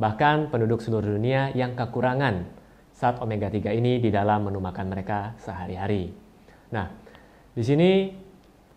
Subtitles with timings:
[0.00, 2.48] bahkan penduduk seluruh dunia yang kekurangan
[2.92, 6.12] saat omega 3 ini di dalam menu makan mereka sehari-hari.
[6.70, 6.86] Nah,
[7.52, 7.90] di sini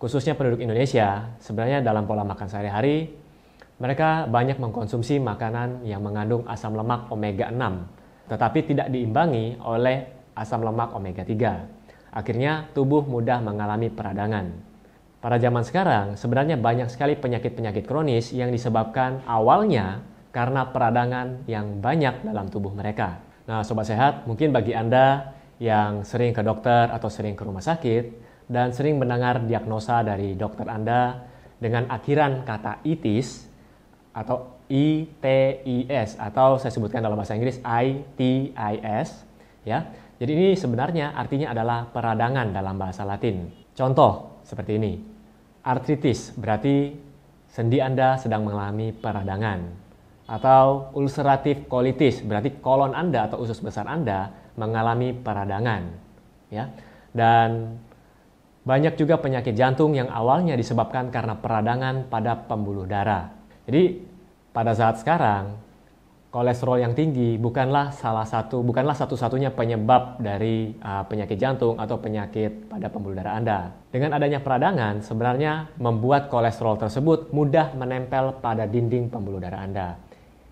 [0.02, 3.14] khususnya penduduk Indonesia, sebenarnya dalam pola makan sehari-hari
[3.76, 10.64] mereka banyak mengkonsumsi makanan yang mengandung asam lemak omega 6, tetapi tidak diimbangi oleh asam
[10.64, 12.16] lemak omega 3.
[12.16, 14.56] Akhirnya tubuh mudah mengalami peradangan.
[15.20, 22.28] Pada zaman sekarang, sebenarnya banyak sekali penyakit-penyakit kronis yang disebabkan awalnya karena peradangan yang banyak
[22.28, 23.24] dalam tubuh mereka.
[23.48, 25.32] Nah, sobat sehat, mungkin bagi Anda
[25.64, 28.12] yang sering ke dokter atau sering ke rumah sakit
[28.52, 31.24] dan sering mendengar diagnosa dari dokter Anda
[31.56, 33.48] dengan akhiran kata itis
[34.12, 39.24] atau ITIS atau saya sebutkan dalam bahasa Inggris ITIS
[39.64, 39.88] ya.
[40.20, 43.56] Jadi ini sebenarnya artinya adalah peradangan dalam bahasa Latin.
[43.72, 45.00] Contoh seperti ini.
[45.64, 46.92] Artritis berarti
[47.48, 49.85] sendi Anda sedang mengalami peradangan
[50.26, 55.82] atau ulceratif colitis berarti kolon Anda atau usus besar Anda mengalami peradangan
[56.50, 56.70] ya.
[57.16, 57.80] Dan
[58.66, 63.30] banyak juga penyakit jantung yang awalnya disebabkan karena peradangan pada pembuluh darah.
[63.70, 64.02] Jadi
[64.50, 65.62] pada saat sekarang
[66.34, 72.68] kolesterol yang tinggi bukanlah salah satu bukanlah satu-satunya penyebab dari uh, penyakit jantung atau penyakit
[72.68, 73.60] pada pembuluh darah Anda.
[73.94, 79.88] Dengan adanya peradangan sebenarnya membuat kolesterol tersebut mudah menempel pada dinding pembuluh darah Anda.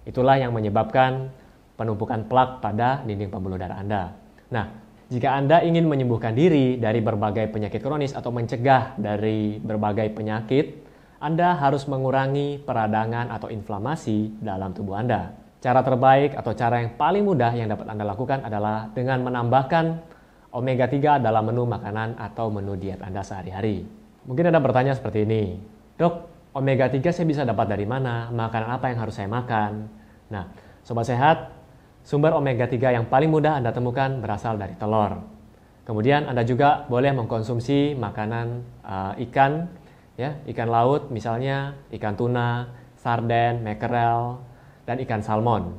[0.04, 1.32] Itulah yang menyebabkan
[1.80, 4.14] penumpukan plak pada dinding pembuluh darah Anda.
[4.52, 4.66] Nah,
[5.14, 10.66] jika Anda ingin menyembuhkan diri dari berbagai penyakit kronis atau mencegah dari berbagai penyakit,
[11.22, 15.34] Anda harus mengurangi peradangan atau inflamasi dalam tubuh Anda.
[15.64, 19.86] Cara terbaik atau cara yang paling mudah yang dapat Anda lakukan adalah dengan menambahkan
[20.52, 23.88] omega 3 dalam menu makanan atau menu diet Anda sehari-hari.
[24.28, 25.56] Mungkin Anda bertanya seperti ini,
[25.96, 26.14] Dok,
[26.58, 30.03] omega 3 saya bisa dapat dari mana, makanan apa yang harus saya makan.
[30.34, 30.50] Nah,
[30.82, 31.54] sobat sehat,
[32.02, 35.22] sumber omega 3 yang paling mudah Anda temukan berasal dari telur.
[35.86, 39.70] Kemudian Anda juga boleh mengkonsumsi makanan uh, ikan,
[40.18, 44.42] ya, ikan laut misalnya ikan tuna, sarden, mackerel,
[44.90, 45.78] dan ikan salmon.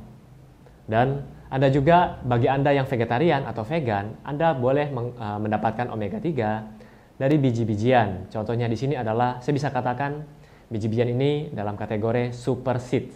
[0.87, 7.19] Dan Anda juga bagi Anda yang vegetarian atau vegan, Anda boleh uh, mendapatkan omega 3
[7.19, 8.31] dari biji-bijian.
[8.31, 10.23] Contohnya di sini adalah saya bisa katakan
[10.65, 13.13] Biji-bijian ini dalam kategori super seed.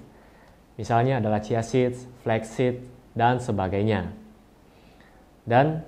[0.80, 2.80] Misalnya adalah chia seeds, flax seed,
[3.12, 4.16] dan sebagainya.
[5.44, 5.84] Dan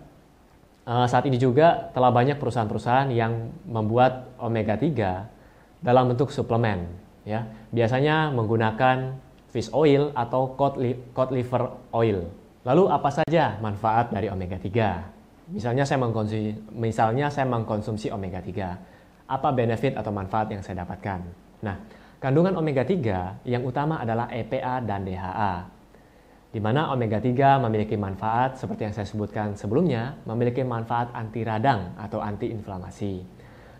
[0.84, 6.92] uh, saat ini juga telah banyak perusahaan-perusahaan yang membuat omega 3 dalam bentuk suplemen.
[7.24, 9.16] Ya, biasanya menggunakan
[9.48, 12.28] fish oil atau cod, li cod liver oil.
[12.68, 15.56] Lalu apa saja manfaat dari omega 3?
[15.56, 19.32] Misalnya saya mengkonsumsi, misalnya saya mengkonsumsi omega 3.
[19.32, 21.20] Apa benefit atau manfaat yang saya dapatkan?
[21.64, 21.80] Nah,
[22.22, 25.54] kandungan omega 3 yang utama adalah EPA dan DHA.
[26.54, 31.98] Di mana omega 3 memiliki manfaat seperti yang saya sebutkan sebelumnya, memiliki manfaat anti radang
[31.98, 33.26] atau anti inflamasi.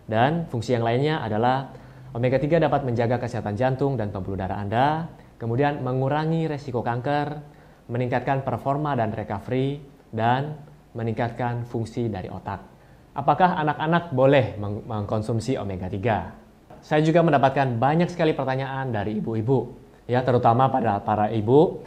[0.02, 1.70] Dan fungsi yang lainnya adalah
[2.18, 5.06] omega 3 dapat menjaga kesehatan jantung dan pembuluh darah Anda,
[5.38, 7.38] kemudian mengurangi resiko kanker,
[7.86, 9.78] meningkatkan performa dan recovery,
[10.10, 10.58] dan
[10.98, 12.58] meningkatkan fungsi dari otak.
[13.14, 16.42] Apakah anak-anak boleh mengkonsumsi omega 3?
[16.82, 19.70] Saya juga mendapatkan banyak sekali pertanyaan dari ibu-ibu,
[20.10, 21.80] ya terutama pada para ibu.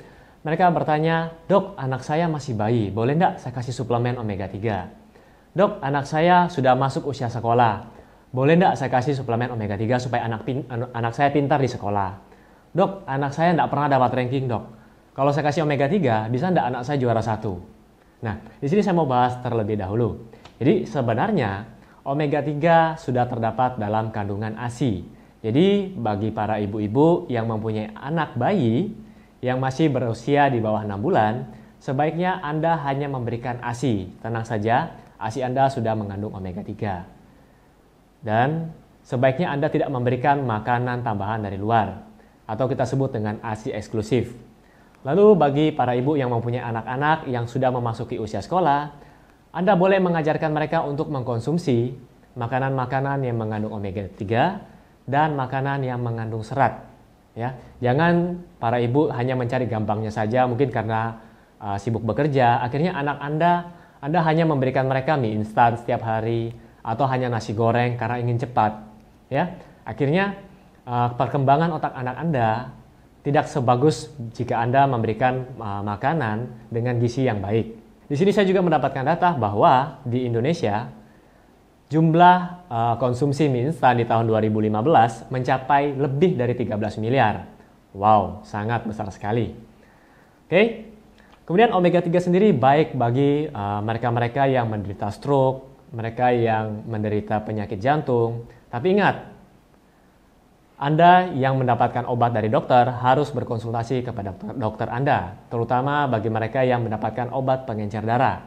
[0.47, 5.57] Mereka bertanya, dok anak saya masih bayi, boleh enggak saya kasih suplemen omega 3?
[5.57, 7.91] Dok anak saya sudah masuk usia sekolah,
[8.29, 12.21] boleh enggak saya kasih suplemen omega 3 supaya anak, pin, anak saya pintar di sekolah?
[12.71, 14.63] Dok anak saya enggak pernah dapat ranking dok,
[15.17, 17.57] kalau saya kasih omega 3 bisa enggak anak saya juara satu?
[18.21, 20.29] Nah di sini saya mau bahas terlebih dahulu.
[20.61, 21.67] Jadi sebenarnya
[22.05, 25.01] omega 3 sudah terdapat dalam kandungan ASI.
[25.41, 28.93] Jadi bagi para ibu-ibu yang mempunyai anak bayi
[29.41, 31.49] yang masih berusia di bawah 6 bulan,
[31.81, 34.09] sebaiknya Anda hanya memberikan ASI.
[34.21, 38.25] Tenang saja, ASI Anda sudah mengandung omega 3.
[38.25, 38.73] Dan
[39.05, 42.05] sebaiknya Anda tidak memberikan makanan tambahan dari luar
[42.45, 44.33] atau kita sebut dengan ASI eksklusif.
[45.05, 48.97] Lalu bagi para ibu yang mempunyai anak-anak yang sudah memasuki usia sekolah,
[49.55, 51.95] anda boleh mengajarkan mereka untuk mengkonsumsi
[52.35, 56.83] makanan-makanan yang mengandung omega 3 dan makanan yang mengandung serat.
[57.39, 61.23] Ya, jangan para ibu hanya mencari gampangnya saja mungkin karena
[61.59, 63.51] uh, sibuk bekerja, akhirnya anak Anda
[64.03, 66.51] Anda hanya memberikan mereka mie instan setiap hari
[66.83, 68.75] atau hanya nasi goreng karena ingin cepat,
[69.31, 69.55] ya.
[69.87, 70.35] Akhirnya
[70.83, 72.49] uh, perkembangan otak anak Anda
[73.23, 77.84] tidak sebagus jika Anda memberikan uh, makanan dengan gizi yang baik.
[78.05, 80.93] Di sini saya juga mendapatkan data bahwa di Indonesia
[81.89, 82.37] jumlah
[82.69, 87.49] uh, konsumsi mie instan di tahun 2015 mencapai lebih dari 13 miliar.
[87.97, 89.53] Wow, sangat besar sekali.
[89.53, 90.49] Oke.
[90.49, 90.65] Okay?
[91.45, 97.77] Kemudian omega 3 sendiri baik bagi mereka-mereka uh, yang menderita stroke, mereka yang menderita penyakit
[97.77, 98.49] jantung.
[98.73, 99.34] Tapi ingat,
[100.75, 106.83] anda yang mendapatkan obat dari dokter harus berkonsultasi kepada dokter Anda, terutama bagi mereka yang
[106.83, 108.43] mendapatkan obat pengencer darah.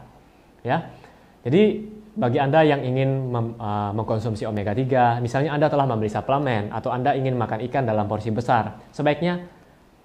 [0.61, 0.93] Ya.
[1.41, 6.69] Jadi bagi Anda yang ingin mem, uh, mengkonsumsi omega 3, misalnya Anda telah membeli suplemen
[6.69, 9.49] atau Anda ingin makan ikan dalam porsi besar, sebaiknya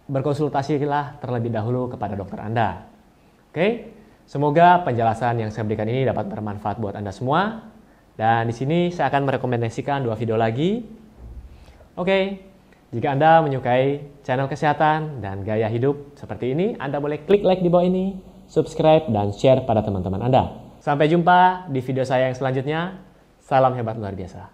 [0.09, 2.89] berkonsultasilah terlebih dahulu kepada dokter Anda.
[3.53, 3.93] Oke?
[4.25, 7.69] Semoga penjelasan yang saya berikan ini dapat bermanfaat buat Anda semua.
[8.17, 11.04] Dan di sini saya akan merekomendasikan dua video lagi
[11.95, 12.43] Oke,
[12.91, 17.71] jika Anda menyukai channel kesehatan dan gaya hidup seperti ini, Anda boleh klik like di
[17.71, 18.19] bawah ini,
[18.51, 20.75] subscribe, dan share pada teman-teman Anda.
[20.83, 23.03] Sampai jumpa di video saya yang selanjutnya.
[23.43, 24.54] Salam hebat luar biasa.